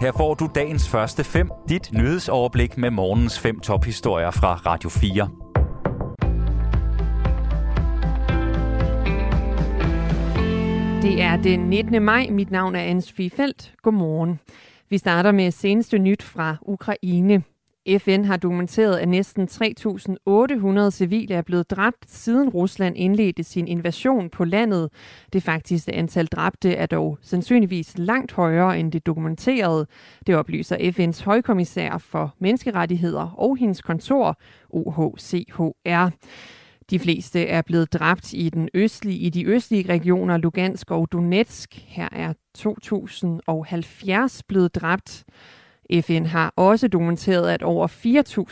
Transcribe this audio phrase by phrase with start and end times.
[0.00, 5.28] Her får du dagens første fem, dit nyhedsoverblik med morgens fem tophistorier fra Radio 4.
[11.02, 12.02] Det er den 19.
[12.02, 12.26] maj.
[12.30, 13.02] Mit navn er Anne
[13.36, 13.74] Feldt.
[13.82, 14.40] Godmorgen.
[14.90, 17.42] Vi starter med seneste nyt fra Ukraine.
[17.98, 24.30] FN har dokumenteret, at næsten 3.800 civile er blevet dræbt, siden Rusland indledte sin invasion
[24.30, 24.90] på landet.
[25.32, 29.86] Det faktiske antal dræbte er dog sandsynligvis langt højere end det dokumenterede.
[30.26, 36.10] Det oplyser FN's højkommissær for menneskerettigheder og hendes kontor, OHCHR.
[36.90, 41.84] De fleste er blevet dræbt i, den østlige, i de østlige regioner Lugansk og Donetsk.
[41.86, 45.24] Her er 2070 blevet dræbt.
[45.92, 47.86] FN har også dokumenteret, at over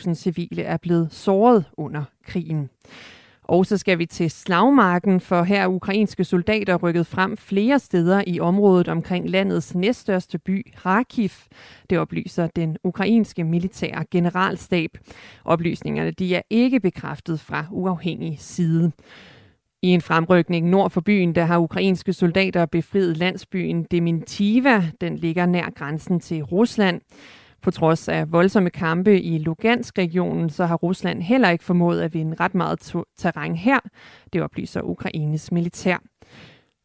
[0.07, 2.69] 4.000 civile er blevet såret under krigen.
[3.49, 8.23] Og så skal vi til slagmarken, for her er ukrainske soldater rykket frem flere steder
[8.27, 11.29] i området omkring landets næststørste by, Kharkiv.
[11.89, 14.97] Det oplyser den ukrainske militære generalstab.
[15.45, 18.91] Oplysningerne de er ikke bekræftet fra uafhængig side.
[19.81, 24.83] I en fremrykning nord for byen, der har ukrainske soldater befriet landsbyen Demintiva.
[25.01, 27.01] Den ligger nær grænsen til Rusland.
[27.61, 32.35] På trods af voldsomme kampe i Lugansk-regionen, så har Rusland heller ikke formået at vinde
[32.39, 33.79] ret meget terræn her.
[34.33, 35.97] Det oplyser Ukraines militær.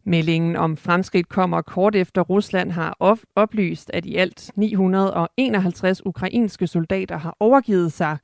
[0.06, 2.96] Meldingen om fremskridt kommer kort efter Rusland har
[3.36, 8.18] oplyst, at i alt 951 ukrainske soldater har overgivet sig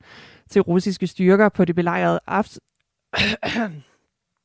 [0.49, 2.59] til russiske styrker på det belejrede Afs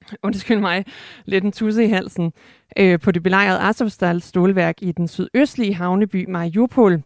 [0.23, 0.85] undskyld mig,
[1.25, 2.33] lidt en tusse i halsen,
[2.79, 7.03] øh, på det belejrede Azovstal stålværk i den sydøstlige havneby Mariupol.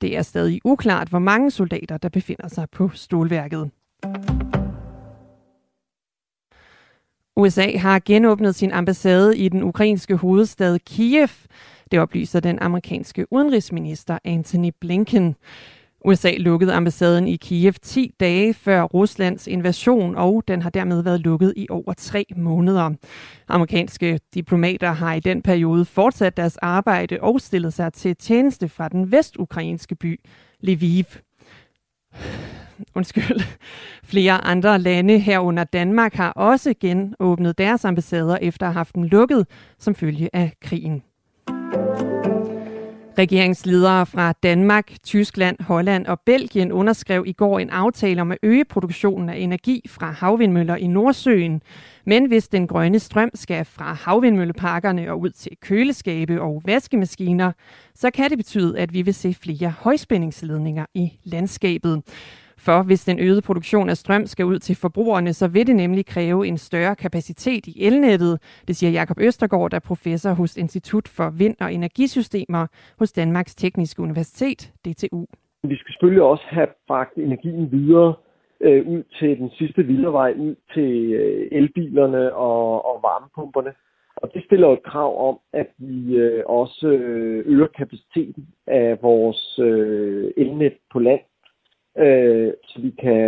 [0.00, 3.70] Det er stadig uklart, hvor mange soldater, der befinder sig på stålværket.
[7.36, 11.28] USA har genåbnet sin ambassade i den ukrainske hovedstad Kiev.
[11.90, 15.36] Det oplyser den amerikanske udenrigsminister Anthony Blinken.
[16.08, 21.20] USA lukkede ambassaden i Kiev 10 dage før Ruslands invasion, og den har dermed været
[21.20, 22.90] lukket i over tre måneder.
[23.48, 28.88] Amerikanske diplomater har i den periode fortsat deres arbejde og stillet sig til tjeneste fra
[28.88, 30.20] den vestukrainske by
[30.60, 31.04] Lviv.
[32.94, 33.40] Undskyld.
[34.04, 39.02] Flere andre lande herunder Danmark har også genåbnet deres ambassader efter at have haft dem
[39.02, 39.46] lukket
[39.78, 41.02] som følge af krigen.
[43.18, 48.64] Regeringsledere fra Danmark, Tyskland, Holland og Belgien underskrev i går en aftale om at øge
[48.64, 51.62] produktionen af energi fra havvindmøller i Nordsøen.
[52.06, 57.52] Men hvis den grønne strøm skal fra havvindmølleparkerne og ud til køleskabe og vaskemaskiner,
[57.94, 62.02] så kan det betyde, at vi vil se flere højspændingsledninger i landskabet.
[62.58, 66.06] For hvis den øgede produktion af strøm skal ud til forbrugerne, så vil det nemlig
[66.06, 68.62] kræve en større kapacitet i elnettet.
[68.68, 72.66] Det siger Jakob Østergaard, der er professor hos Institut for Vind- og Energisystemer
[72.98, 75.24] hos Danmarks Tekniske Universitet, DTU.
[75.62, 78.14] Vi skal selvfølgelig også have bragt energien videre
[78.60, 83.72] øh, ud til den sidste vej, ud til øh, elbilerne og, og varmepumperne.
[84.16, 89.58] Og det stiller et krav om, at vi øh, også øh, øger kapaciteten af vores
[89.58, 91.20] øh, elnet på land
[91.98, 93.22] øh, så vi kan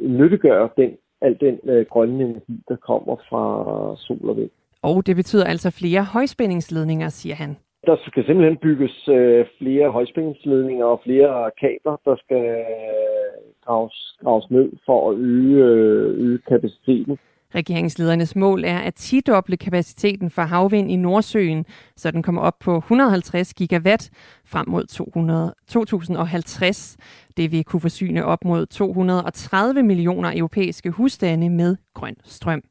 [0.00, 3.44] nyttiggøre den, al den øh, grønne energi, der kommer fra
[3.96, 4.50] sol og vind.
[4.82, 7.56] Og det betyder altså flere højspændingsledninger, siger han.
[7.86, 12.64] Der skal simpelthen bygges øh, flere højspændingsledninger og flere kabler, der skal
[13.64, 17.18] graves, graves ned for at øge, øh, øge kapaciteten.
[17.54, 21.66] Regeringsledernes mål er at tidoble kapaciteten for havvind i Nordsøen,
[21.96, 24.10] så den kommer op på 150 gigawatt
[24.44, 26.96] frem mod 200, 2050.
[27.36, 32.62] Det vil kunne forsyne op mod 230 millioner europæiske husstande med grøn strøm.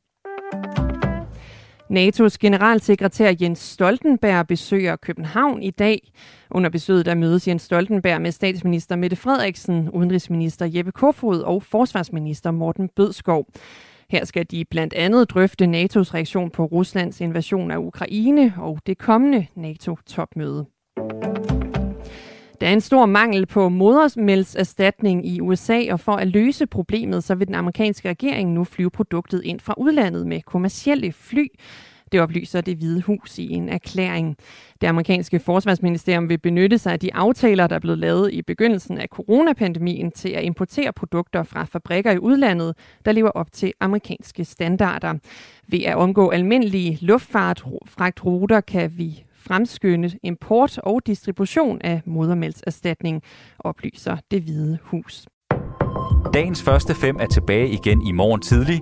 [1.89, 6.11] NATO's generalsekretær Jens Stoltenberg besøger København i dag.
[6.51, 12.51] Under besøget der mødes Jens Stoltenberg med statsminister Mette Frederiksen, udenrigsminister Jeppe Kofod og forsvarsminister
[12.51, 13.47] Morten Bødskov.
[14.13, 18.97] Her skal de blandt andet drøfte NATO's reaktion på Ruslands invasion af Ukraine og det
[18.97, 20.65] kommende NATO-topmøde.
[22.61, 27.35] Der er en stor mangel på modersmælserstatning i USA, og for at løse problemet, så
[27.35, 31.47] vil den amerikanske regering nu flyve produktet ind fra udlandet med kommercielle fly.
[32.13, 34.37] Det oplyser det hvide hus i en erklæring.
[34.81, 38.97] Det amerikanske forsvarsministerium vil benytte sig af de aftaler, der er blevet lavet i begyndelsen
[38.97, 42.75] af coronapandemien til at importere produkter fra fabrikker i udlandet,
[43.05, 45.13] der lever op til amerikanske standarder.
[45.67, 53.21] Ved at omgå almindelige luftfartfragtruter kan vi fremskynde import og distribution af modermælserstatning,
[53.59, 55.27] oplyser det hvide hus.
[56.33, 58.81] Dagens første fem er tilbage igen i morgen tidlig.